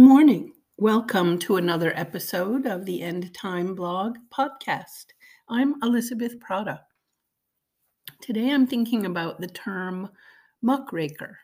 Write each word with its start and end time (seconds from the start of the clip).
morning. 0.00 0.54
Welcome 0.78 1.38
to 1.40 1.56
another 1.56 1.92
episode 1.94 2.64
of 2.64 2.86
the 2.86 3.02
End 3.02 3.34
Time 3.34 3.74
Blog 3.74 4.16
podcast. 4.34 5.08
I'm 5.46 5.74
Elizabeth 5.82 6.40
Prata. 6.40 6.80
Today 8.22 8.48
I'm 8.50 8.66
thinking 8.66 9.04
about 9.04 9.42
the 9.42 9.46
term 9.46 10.08
muckraker. 10.62 11.38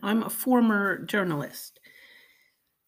I'm 0.00 0.22
a 0.22 0.30
former 0.30 1.04
journalist. 1.06 1.80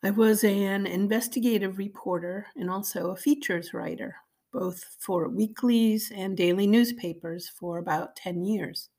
I 0.04 0.12
was 0.12 0.44
an 0.44 0.86
investigative 0.86 1.76
reporter 1.76 2.46
and 2.54 2.70
also 2.70 3.10
a 3.10 3.16
features 3.16 3.74
writer, 3.74 4.14
both 4.52 4.96
for 5.00 5.28
weeklies 5.28 6.12
and 6.14 6.36
daily 6.36 6.68
newspapers 6.68 7.48
for 7.48 7.78
about 7.78 8.14
10 8.14 8.44
years. 8.44 8.90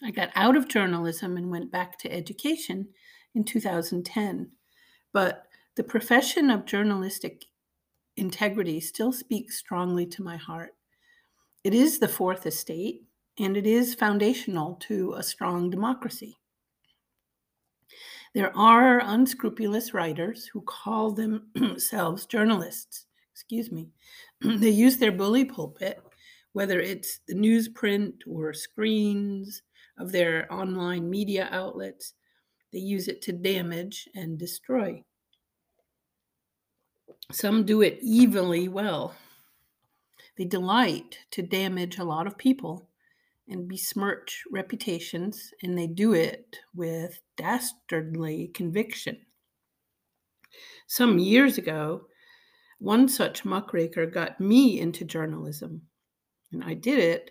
I 0.00 0.12
got 0.12 0.30
out 0.36 0.56
of 0.56 0.68
journalism 0.68 1.36
and 1.36 1.50
went 1.50 1.72
back 1.72 1.98
to 1.98 2.12
education 2.12 2.86
in 3.34 3.44
2010. 3.44 4.50
But 5.12 5.46
the 5.76 5.84
profession 5.84 6.50
of 6.50 6.66
journalistic 6.66 7.44
integrity 8.16 8.80
still 8.80 9.12
speaks 9.12 9.58
strongly 9.58 10.06
to 10.06 10.22
my 10.22 10.36
heart. 10.36 10.74
It 11.64 11.74
is 11.74 11.98
the 11.98 12.08
fourth 12.08 12.46
estate, 12.46 13.04
and 13.38 13.56
it 13.56 13.66
is 13.66 13.94
foundational 13.94 14.74
to 14.82 15.14
a 15.14 15.22
strong 15.22 15.70
democracy. 15.70 16.36
There 18.34 18.56
are 18.56 19.00
unscrupulous 19.00 19.92
writers 19.92 20.46
who 20.46 20.62
call 20.62 21.12
themselves 21.12 22.26
journalists. 22.26 23.06
Excuse 23.32 23.70
me. 23.70 23.90
they 24.40 24.70
use 24.70 24.96
their 24.96 25.12
bully 25.12 25.44
pulpit, 25.44 26.00
whether 26.52 26.80
it's 26.80 27.20
the 27.28 27.34
newsprint 27.34 28.14
or 28.26 28.52
screens 28.54 29.62
of 29.98 30.12
their 30.12 30.50
online 30.52 31.08
media 31.08 31.48
outlets, 31.50 32.14
they 32.72 32.78
use 32.78 33.08
it 33.08 33.22
to 33.22 33.32
damage 33.32 34.08
and 34.14 34.38
destroy. 34.38 35.04
Some 37.30 37.64
do 37.64 37.82
it 37.82 38.00
evilly 38.02 38.68
well. 38.68 39.14
They 40.36 40.44
delight 40.44 41.18
to 41.32 41.42
damage 41.42 41.98
a 41.98 42.04
lot 42.04 42.26
of 42.26 42.38
people 42.38 42.88
and 43.48 43.68
besmirch 43.68 44.44
reputations, 44.50 45.52
and 45.62 45.76
they 45.76 45.86
do 45.86 46.14
it 46.14 46.56
with 46.74 47.20
dastardly 47.36 48.50
conviction. 48.54 49.18
Some 50.86 51.18
years 51.18 51.58
ago, 51.58 52.06
one 52.78 53.08
such 53.08 53.44
muckraker 53.44 54.06
got 54.06 54.40
me 54.40 54.80
into 54.80 55.04
journalism, 55.04 55.82
and 56.52 56.64
I 56.64 56.74
did 56.74 56.98
it 56.98 57.30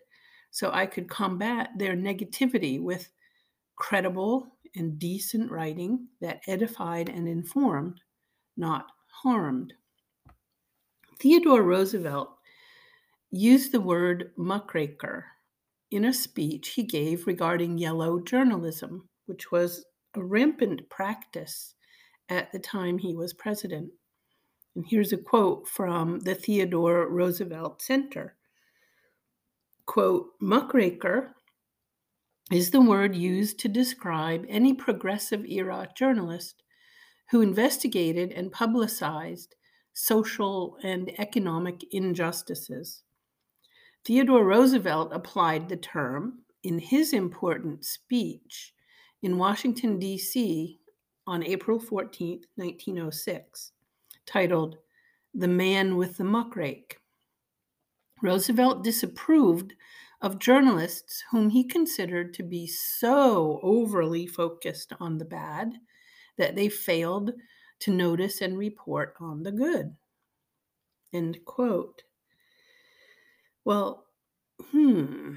so 0.52 0.72
I 0.72 0.86
could 0.86 1.09
combat 1.09 1.69
their 1.78 1.95
negativity 1.95 2.80
with 2.80 3.09
credible 3.75 4.47
and 4.75 5.00
decent 5.00 5.52
writing 5.52 6.08
that 6.22 6.41
edified 6.47 7.09
and 7.09 7.27
informed, 7.27 8.00
not 8.58 8.88
harmed. 9.23 9.73
Theodore 11.19 11.63
Roosevelt 11.63 12.30
used 13.31 13.72
the 13.72 13.81
word 13.81 14.31
muckraker 14.38 15.25
in 15.91 16.05
a 16.05 16.13
speech 16.13 16.69
he 16.69 16.83
gave 16.83 17.28
regarding 17.28 17.78
yellow 17.78 18.19
journalism, 18.19 19.08
which 19.25 19.52
was 19.52 19.86
a 20.16 20.23
rampant 20.23 20.89
practice 20.89 21.75
at 22.30 22.52
the 22.52 22.59
time 22.59 22.97
he 22.97 23.16
was 23.16 23.33
president. 23.33 23.91
And 24.75 24.85
here's 24.88 25.13
a 25.13 25.17
quote 25.17 25.67
from 25.67 26.19
the 26.22 26.33
Theodore 26.33 27.09
Roosevelt 27.09 27.81
Center. 27.81 28.35
Quote, 29.85 30.30
muckraker 30.39 31.35
is 32.52 32.71
the 32.71 32.81
word 32.81 33.16
used 33.16 33.59
to 33.59 33.69
describe 33.69 34.45
any 34.50 34.73
progressive 34.73 35.45
era 35.45 35.88
journalist 35.95 36.63
who 37.29 37.41
investigated 37.41 38.34
and 38.34 38.51
publicized 38.51 39.56
social 39.94 40.78
and 40.84 41.17
economic 41.17 41.81
injustices. 41.91 43.03
Theodore 44.03 44.44
Roosevelt 44.44 45.13
applied 45.13 45.69
the 45.69 45.78
term 45.78 46.39
in 46.63 46.78
his 46.78 47.13
important 47.13 47.85
speech 47.85 48.73
in 49.22 49.38
Washington, 49.38 49.97
D.C. 49.97 50.79
on 51.28 51.44
April 51.44 51.79
14, 51.79 52.41
1906, 52.56 53.72
titled 54.25 54.78
The 55.33 55.47
Man 55.47 55.95
with 55.95 56.18
the 56.18 56.23
Muckrake. 56.23 56.94
Roosevelt 58.22 58.83
disapproved 58.83 59.73
of 60.21 60.39
journalists 60.39 61.23
whom 61.31 61.49
he 61.49 61.63
considered 61.63 62.33
to 62.35 62.43
be 62.43 62.67
so 62.67 63.59
overly 63.63 64.27
focused 64.27 64.93
on 64.99 65.17
the 65.17 65.25
bad 65.25 65.73
that 66.37 66.55
they 66.55 66.69
failed 66.69 67.33
to 67.79 67.91
notice 67.91 68.41
and 68.41 68.57
report 68.57 69.15
on 69.19 69.43
the 69.43 69.51
good. 69.51 69.95
End 71.13 71.39
quote. 71.45 72.03
Well, 73.65 74.05
hmm, 74.71 75.35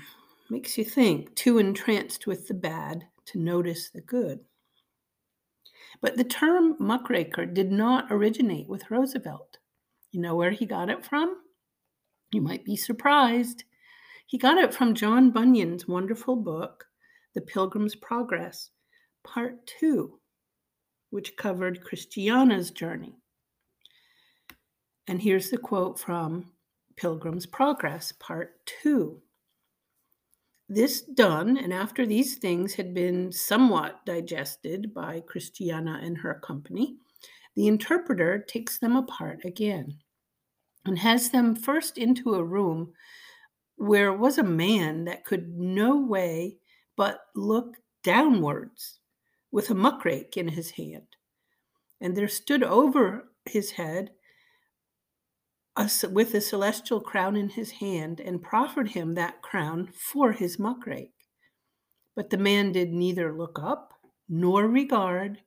makes 0.50 0.78
you 0.78 0.84
think, 0.84 1.34
too 1.34 1.58
entranced 1.58 2.26
with 2.26 2.48
the 2.48 2.54
bad 2.54 3.06
to 3.26 3.38
notice 3.38 3.90
the 3.90 4.00
good. 4.00 4.40
But 6.00 6.16
the 6.16 6.24
term 6.24 6.76
muckraker 6.78 7.46
did 7.46 7.72
not 7.72 8.06
originate 8.10 8.68
with 8.68 8.90
Roosevelt. 8.90 9.58
You 10.12 10.20
know 10.20 10.36
where 10.36 10.50
he 10.50 10.66
got 10.66 10.90
it 10.90 11.04
from? 11.04 11.36
You 12.32 12.40
might 12.40 12.64
be 12.64 12.76
surprised. 12.76 13.64
He 14.26 14.38
got 14.38 14.58
it 14.58 14.74
from 14.74 14.94
John 14.94 15.30
Bunyan's 15.30 15.86
wonderful 15.86 16.36
book, 16.36 16.86
The 17.34 17.40
Pilgrim's 17.40 17.94
Progress, 17.94 18.70
Part 19.22 19.66
2, 19.78 20.18
which 21.10 21.36
covered 21.36 21.84
Christiana's 21.84 22.70
journey. 22.70 23.14
And 25.06 25.20
here's 25.20 25.50
the 25.50 25.58
quote 25.58 25.98
from 25.98 26.52
Pilgrim's 26.96 27.46
Progress, 27.46 28.12
Part 28.12 28.64
2. 28.82 29.20
This 30.68 31.02
done, 31.02 31.58
and 31.58 31.74
after 31.74 32.06
these 32.06 32.36
things 32.36 32.74
had 32.74 32.94
been 32.94 33.30
somewhat 33.30 34.04
digested 34.06 34.94
by 34.94 35.20
Christiana 35.20 36.00
and 36.02 36.16
her 36.16 36.40
company, 36.42 36.96
the 37.54 37.66
interpreter 37.66 38.38
takes 38.38 38.78
them 38.78 38.96
apart 38.96 39.44
again 39.44 39.98
and 40.86 40.98
has 40.98 41.30
them 41.30 41.54
first 41.54 41.98
into 41.98 42.34
a 42.34 42.42
room 42.42 42.92
where 43.76 44.12
was 44.12 44.38
a 44.38 44.42
man 44.42 45.04
that 45.04 45.24
could 45.24 45.56
no 45.56 45.96
way 45.96 46.58
but 46.96 47.20
look 47.34 47.76
downwards 48.02 49.00
with 49.50 49.70
a 49.70 49.74
muckrake 49.74 50.36
in 50.36 50.48
his 50.48 50.72
hand. 50.72 51.16
And 52.00 52.16
there 52.16 52.28
stood 52.28 52.62
over 52.62 53.28
his 53.46 53.72
head 53.72 54.10
a, 55.76 55.90
with 56.08 56.34
a 56.34 56.40
celestial 56.40 57.00
crown 57.00 57.36
in 57.36 57.48
his 57.48 57.72
hand 57.72 58.20
and 58.20 58.42
proffered 58.42 58.90
him 58.90 59.14
that 59.14 59.42
crown 59.42 59.90
for 59.92 60.32
his 60.32 60.56
muckrake. 60.56 61.10
But 62.14 62.30
the 62.30 62.38
man 62.38 62.72
did 62.72 62.92
neither 62.92 63.36
look 63.36 63.58
up 63.60 63.92
nor 64.28 64.68
regard, 64.68 65.40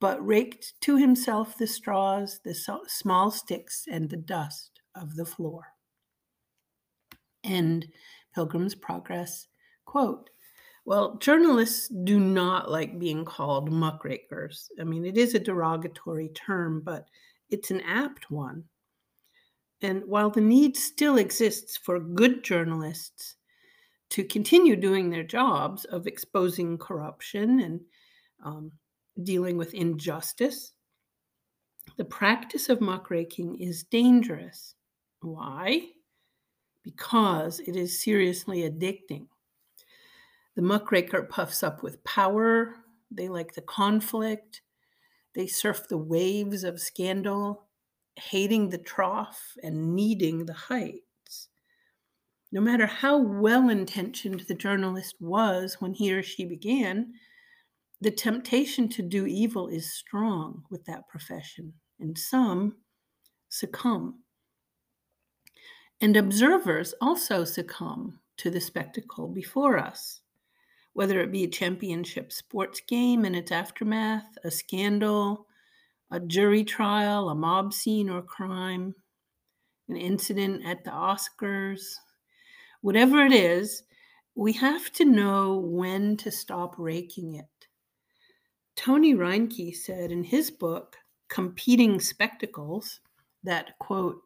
but 0.00 0.24
raked 0.26 0.74
to 0.82 0.96
himself 0.96 1.58
the 1.58 1.66
straws, 1.66 2.40
the 2.44 2.54
small 2.86 3.30
sticks, 3.30 3.84
and 3.90 4.08
the 4.08 4.16
dust 4.16 4.80
of 4.94 5.16
the 5.16 5.26
floor. 5.26 5.73
End 7.44 7.86
Pilgrim's 8.34 8.74
Progress 8.74 9.46
quote. 9.84 10.30
Well, 10.86 11.16
journalists 11.18 11.88
do 11.88 12.20
not 12.20 12.70
like 12.70 12.98
being 12.98 13.24
called 13.24 13.72
muckrakers. 13.72 14.68
I 14.80 14.84
mean, 14.84 15.06
it 15.06 15.16
is 15.16 15.34
a 15.34 15.38
derogatory 15.38 16.28
term, 16.30 16.82
but 16.84 17.06
it's 17.48 17.70
an 17.70 17.80
apt 17.82 18.30
one. 18.30 18.64
And 19.80 20.02
while 20.06 20.30
the 20.30 20.40
need 20.40 20.76
still 20.76 21.18
exists 21.18 21.76
for 21.76 22.00
good 22.00 22.42
journalists 22.42 23.36
to 24.10 24.24
continue 24.24 24.76
doing 24.76 25.10
their 25.10 25.22
jobs 25.22 25.84
of 25.86 26.06
exposing 26.06 26.78
corruption 26.78 27.60
and 27.60 27.80
um, 28.44 28.72
dealing 29.22 29.56
with 29.56 29.74
injustice, 29.74 30.72
the 31.96 32.04
practice 32.04 32.68
of 32.68 32.80
muckraking 32.80 33.60
is 33.60 33.84
dangerous. 33.84 34.74
Why? 35.20 35.88
Because 36.84 37.60
it 37.60 37.74
is 37.74 38.00
seriously 38.00 38.70
addicting. 38.70 39.26
The 40.54 40.62
muckraker 40.62 41.22
puffs 41.22 41.62
up 41.62 41.82
with 41.82 42.04
power. 42.04 42.76
They 43.10 43.28
like 43.28 43.54
the 43.54 43.62
conflict. 43.62 44.60
They 45.34 45.46
surf 45.48 45.88
the 45.88 45.98
waves 45.98 46.62
of 46.62 46.80
scandal, 46.80 47.66
hating 48.16 48.68
the 48.68 48.78
trough 48.78 49.56
and 49.62 49.96
needing 49.96 50.46
the 50.46 50.52
heights. 50.52 51.48
No 52.52 52.60
matter 52.60 52.86
how 52.86 53.18
well 53.18 53.68
intentioned 53.68 54.40
the 54.40 54.54
journalist 54.54 55.16
was 55.18 55.80
when 55.80 55.92
he 55.92 56.12
or 56.12 56.22
she 56.22 56.44
began, 56.44 57.14
the 58.00 58.12
temptation 58.12 58.88
to 58.90 59.02
do 59.02 59.26
evil 59.26 59.66
is 59.68 59.92
strong 59.92 60.62
with 60.70 60.84
that 60.84 61.08
profession, 61.08 61.72
and 61.98 62.16
some 62.16 62.76
succumb. 63.48 64.23
And 66.04 66.18
observers 66.18 66.92
also 67.00 67.44
succumb 67.44 68.20
to 68.36 68.50
the 68.50 68.60
spectacle 68.60 69.26
before 69.26 69.78
us. 69.78 70.20
whether 70.94 71.20
it 71.20 71.30
be 71.32 71.44
a 71.44 71.48
championship 71.48 72.32
sports 72.32 72.80
game 72.88 73.24
and 73.24 73.36
its 73.36 73.52
aftermath, 73.52 74.38
a 74.44 74.50
scandal, 74.50 75.46
a 76.10 76.20
jury 76.20 76.64
trial, 76.64 77.28
a 77.28 77.34
mob 77.34 77.74
scene 77.74 78.08
or 78.08 78.22
crime, 78.22 78.94
an 79.88 79.96
incident 79.96 80.64
at 80.64 80.82
the 80.84 80.90
Oscars, 80.90 81.82
whatever 82.80 83.24
it 83.24 83.32
is, 83.32 83.82
we 84.36 84.52
have 84.52 84.90
to 84.92 85.04
know 85.04 85.56
when 85.58 86.16
to 86.16 86.30
stop 86.30 86.76
raking 86.78 87.34
it. 87.34 87.46
Tony 88.76 89.14
Reinke 89.14 89.74
said 89.74 90.10
in 90.10 90.24
his 90.24 90.50
book, 90.50 90.96
Competing 91.28 92.00
Spectacles, 92.00 93.00
that, 93.42 93.78
quote, 93.78 94.20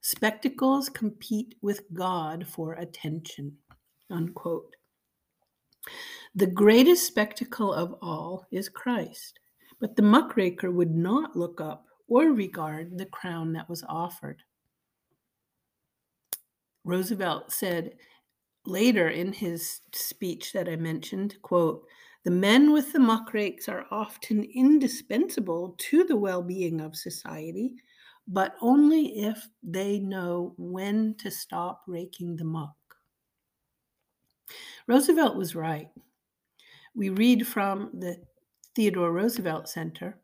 spectacles 0.00 0.88
compete 0.88 1.54
with 1.62 1.82
God 1.92 2.46
for 2.46 2.74
attention, 2.74 3.56
unquote. 4.10 4.74
The 6.34 6.46
greatest 6.46 7.06
spectacle 7.06 7.72
of 7.72 7.94
all 8.02 8.46
is 8.50 8.68
Christ, 8.68 9.40
but 9.80 9.96
the 9.96 10.02
muckraker 10.02 10.70
would 10.70 10.94
not 10.94 11.36
look 11.36 11.60
up 11.60 11.86
or 12.08 12.26
regard 12.26 12.96
the 12.96 13.06
crown 13.06 13.52
that 13.52 13.68
was 13.68 13.84
offered. 13.88 14.42
Roosevelt 16.84 17.52
said 17.52 17.94
later 18.64 19.08
in 19.08 19.32
his 19.32 19.80
speech 19.92 20.52
that 20.52 20.68
I 20.68 20.76
mentioned, 20.76 21.36
quote, 21.42 21.84
the 22.24 22.30
men 22.30 22.72
with 22.72 22.92
the 22.92 22.98
muckrakes 22.98 23.68
are 23.68 23.86
often 23.90 24.44
indispensable 24.54 25.74
to 25.78 26.04
the 26.04 26.16
well 26.16 26.42
being 26.42 26.80
of 26.80 26.96
society, 26.96 27.74
but 28.28 28.54
only 28.60 29.20
if 29.20 29.48
they 29.62 29.98
know 29.98 30.54
when 30.58 31.14
to 31.14 31.30
stop 31.30 31.82
raking 31.86 32.36
the 32.36 32.44
muck. 32.44 32.76
Roosevelt 34.86 35.34
was 35.34 35.54
right. 35.54 35.88
We 36.94 37.08
read 37.08 37.46
from 37.46 37.90
the 37.94 38.16
Theodore 38.76 39.12
Roosevelt 39.12 39.68
Center. 39.68 40.20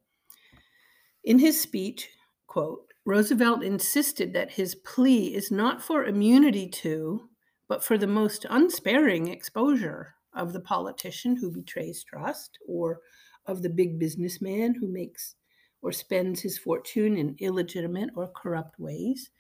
In 1.25 1.39
his 1.39 1.59
speech, 1.61 2.11
quote, 2.47 2.93
Roosevelt 3.07 3.63
insisted 3.63 4.35
that 4.35 4.51
his 4.51 4.75
plea 4.75 5.35
is 5.35 5.51
not 5.51 5.83
for 5.83 6.05
immunity 6.05 6.69
to, 6.69 7.29
but 7.69 7.83
for 7.83 7.97
the 7.97 8.07
most 8.07 8.45
unsparing 8.51 9.29
exposure 9.29 10.15
of 10.35 10.53
the 10.53 10.61
politician 10.61 11.37
who 11.37 11.51
betrays 11.51 12.05
trust 12.05 12.59
or 12.67 13.01
of 13.47 13.63
the 13.63 13.71
big 13.71 13.99
businessman 13.99 14.75
who 14.75 14.89
makes 14.89 15.37
or 15.85 15.93
spends 15.93 16.41
his 16.41 16.57
fortune 16.57 17.17
in 17.19 17.37
illegitimate 17.39 18.09
or 18.17 18.27
corrupt 18.29 18.81
ways. 18.81 19.31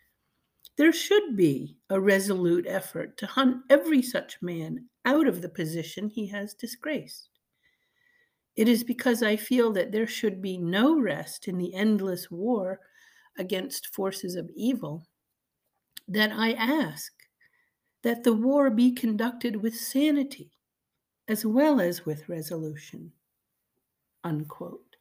There 0.76 0.93
should 0.93 1.37
be 1.37 1.79
a 1.88 1.99
resolute 1.99 2.67
effort 2.69 3.17
to 3.17 3.26
hunt 3.26 3.62
every 3.70 4.02
such 4.02 4.43
man 4.43 4.85
out 5.06 5.26
of 5.26 5.41
the 5.41 5.49
position 5.49 6.11
he 6.11 6.26
has 6.29 6.52
disgraced. 6.52 7.31
It 8.56 8.69
is 8.69 8.85
because 8.85 9.23
I 9.23 9.37
feel 9.37 9.73
that 9.73 9.91
there 9.91 10.06
should 10.06 10.43
be 10.43 10.58
no 10.58 11.00
rest 11.00 11.49
in 11.49 11.56
the 11.56 11.75
endless 11.75 12.31
war 12.31 12.81
against 13.38 13.94
forces 13.94 14.37
of 14.37 14.50
evil 14.55 15.06
that 16.06 16.31
I 16.31 16.52
ask 16.52 17.11
that 18.02 18.23
the 18.23 18.35
war 18.35 18.69
be 18.69 18.93
conducted 18.93 19.56
with 19.56 19.75
sanity 19.75 20.50
as 21.26 21.47
well 21.47 21.81
as 21.81 22.05
with 22.05 22.29
resolution. 22.29 23.12
Unquote. 24.23 24.94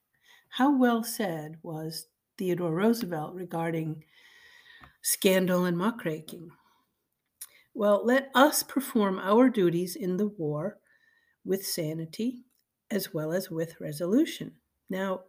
How 0.57 0.77
well 0.77 1.03
said 1.03 1.57
was 1.63 2.09
Theodore 2.38 2.75
Roosevelt 2.75 3.33
regarding 3.33 4.03
scandal 5.01 5.65
and 5.65 5.75
muckraking. 5.75 6.51
Well, 7.73 8.05
let 8.05 8.29
us 8.35 8.61
perform 8.61 9.17
our 9.17 9.50
duties 9.50 9.95
in 9.95 10.17
the 10.17 10.27
war 10.27 10.77
with 11.44 11.65
sanity 11.65 12.44
as 12.91 13.11
well 13.11 13.31
as 13.31 13.50
with 13.50 13.81
resolution. 13.81 14.51
Now, 14.91 15.21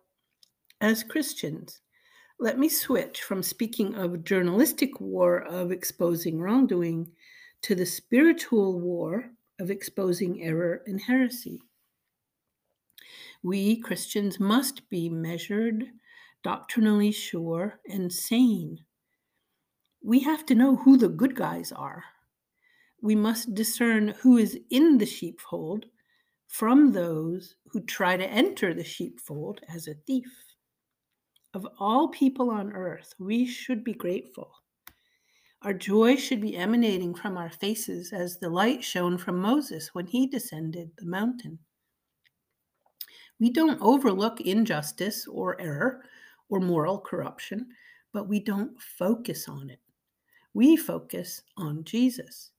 as 0.83 1.03
Christians, 1.03 1.81
let 2.39 2.59
me 2.59 2.69
switch 2.69 3.23
from 3.23 3.43
speaking 3.43 3.95
of 3.95 4.25
journalistic 4.25 5.01
war 5.01 5.41
of 5.41 5.73
exposing 5.73 6.39
wrongdoing 6.39 7.11
to 7.63 7.75
the 7.75 7.87
spiritual 7.87 8.79
war 8.79 9.31
of 9.59 9.71
exposing 9.71 10.43
error 10.43 10.83
and 10.85 11.01
heresy. 11.01 11.63
We 13.45 13.77
Christians 13.77 14.41
must 14.41 14.89
be 14.91 15.09
measured, 15.09 15.85
doctrinally 16.43 17.13
sure, 17.13 17.79
and 17.87 18.13
sane. 18.13 18.79
We 20.03 20.19
have 20.21 20.45
to 20.47 20.57
know 20.57 20.75
who 20.75 20.97
the 20.97 21.09
good 21.09 21.37
guys 21.37 21.71
are. 21.71 22.03
We 23.01 23.15
must 23.15 23.55
discern 23.55 24.15
who 24.21 24.39
is 24.39 24.59
in 24.71 24.99
the 24.99 25.07
sheepfold 25.07 25.87
from 26.49 26.91
those 26.91 27.55
who 27.67 27.85
try 27.85 28.17
to 28.17 28.27
enter 28.27 28.75
the 28.75 28.83
sheepfold 28.83 29.61
as 29.73 29.87
a 29.87 29.95
thief. 30.07 30.57
Of 31.53 31.69
all 31.79 32.09
people 32.09 32.51
on 32.51 32.73
earth, 32.73 33.15
we 33.21 33.47
should 33.47 33.85
be 33.85 33.95
grateful 33.95 34.51
our 35.65 35.73
joy 35.73 36.15
should 36.17 36.43
be 36.43 36.57
emanating 36.57 37.15
from 37.15 37.39
our 37.39 37.51
faces 37.51 38.13
as 38.13 38.37
the 38.37 38.51
light 38.51 38.85
shone 38.85 39.17
from 39.17 39.41
Moses 39.41 39.89
when 39.95 40.07
he 40.07 40.27
descended 40.27 40.91
the 40.99 41.07
mountain. 41.07 41.59
We 43.41 43.51
don't 43.51 43.81
overlook 43.81 44.41
injustice 44.41 45.27
or 45.27 45.61
error 45.61 46.05
or 46.49 46.61
moral 46.61 46.99
corruption, 46.99 47.69
but 48.13 48.29
we 48.29 48.41
don't 48.41 48.81
focus 48.81 49.49
on 49.49 49.71
it. 49.71 49.81
We 50.55 50.77
focus 50.77 51.43
on 51.57 51.85
Jesus. 51.85 52.51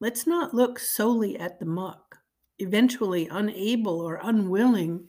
Let's 0.00 0.26
not 0.26 0.52
look 0.52 0.78
solely 0.78 1.38
at 1.38 1.58
the 1.58 1.64
muck, 1.64 2.18
eventually 2.58 3.28
unable 3.30 4.00
or 4.00 4.20
unwilling 4.22 5.08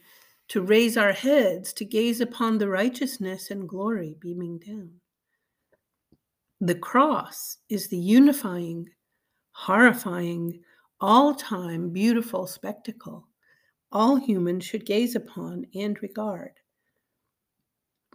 to 0.50 0.62
raise 0.62 0.96
our 0.96 1.12
heads 1.12 1.74
to 1.74 1.84
gaze 1.84 2.22
upon 2.22 2.58
the 2.58 2.70
righteousness 2.70 3.52
and 3.52 3.68
glory 3.68 4.16
beaming 4.20 4.60
down. 4.60 4.92
The 6.62 6.76
cross 6.76 7.58
is 7.70 7.90
the 7.90 7.98
unifying, 7.98 8.90
horrifying, 9.52 10.62
all 11.02 11.36
time 11.36 11.90
beautiful 11.90 12.48
spectacle 12.48 13.28
all 13.92 14.16
humans 14.16 14.66
should 14.66 14.86
gaze 14.86 15.16
upon 15.16 15.66
and 15.74 16.02
regard. 16.02 16.52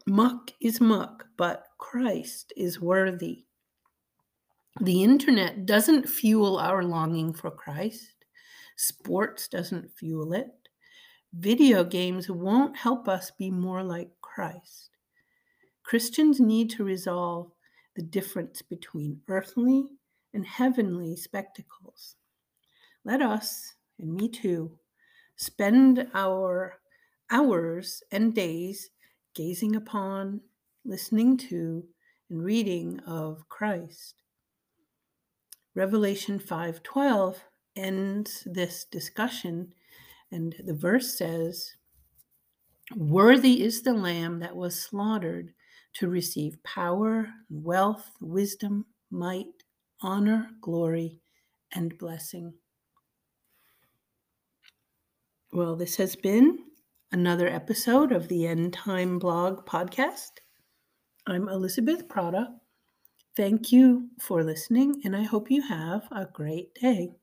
Muck 0.06 0.50
is 0.60 0.80
muck, 0.80 1.26
but 1.36 1.66
Christ 1.78 2.52
is 2.56 2.80
worthy. 2.80 3.44
The 4.80 5.02
internet 5.02 5.66
doesn't 5.66 6.08
fuel 6.08 6.58
our 6.58 6.82
longing 6.82 7.32
for 7.32 7.50
Christ. 7.50 8.24
Sports 8.76 9.48
doesn't 9.48 9.90
fuel 9.96 10.32
it. 10.32 10.50
Video 11.34 11.84
games 11.84 12.28
won't 12.28 12.76
help 12.76 13.08
us 13.08 13.30
be 13.30 13.50
more 13.50 13.82
like 13.82 14.10
Christ. 14.20 14.90
Christians 15.82 16.40
need 16.40 16.70
to 16.70 16.84
resolve 16.84 17.52
the 17.96 18.02
difference 18.02 18.62
between 18.62 19.20
earthly 19.28 19.84
and 20.34 20.46
heavenly 20.46 21.16
spectacles. 21.16 22.16
Let 23.04 23.22
us, 23.22 23.74
and 23.98 24.14
me 24.14 24.28
too, 24.28 24.78
spend 25.42 26.08
our 26.14 26.78
hours 27.30 28.02
and 28.12 28.34
days 28.34 28.90
gazing 29.34 29.74
upon, 29.74 30.40
listening 30.84 31.36
to, 31.36 31.84
and 32.30 32.42
reading 32.42 33.00
of 33.00 33.48
Christ. 33.48 34.22
Revelation 35.74 36.38
5:12 36.38 37.42
ends 37.74 38.42
this 38.46 38.84
discussion 38.84 39.74
and 40.30 40.54
the 40.64 40.74
verse 40.74 41.16
says, 41.16 41.76
"Worthy 42.94 43.62
is 43.62 43.82
the 43.82 43.94
lamb 43.94 44.40
that 44.40 44.56
was 44.56 44.80
slaughtered 44.80 45.54
to 45.94 46.08
receive 46.08 46.62
power, 46.62 47.34
wealth, 47.50 48.10
wisdom, 48.20 48.86
might, 49.10 49.64
honor, 50.00 50.50
glory, 50.60 51.20
and 51.72 51.96
blessing. 51.98 52.54
Well, 55.54 55.76
this 55.76 55.96
has 55.96 56.16
been 56.16 56.60
another 57.12 57.46
episode 57.46 58.10
of 58.10 58.28
the 58.28 58.46
End 58.46 58.72
Time 58.72 59.18
Blog 59.18 59.66
podcast. 59.66 60.40
I'm 61.26 61.46
Elizabeth 61.46 62.08
Prata. 62.08 62.54
Thank 63.36 63.70
you 63.70 64.08
for 64.18 64.42
listening, 64.42 65.02
and 65.04 65.14
I 65.14 65.24
hope 65.24 65.50
you 65.50 65.60
have 65.60 66.08
a 66.10 66.24
great 66.24 66.74
day. 66.74 67.16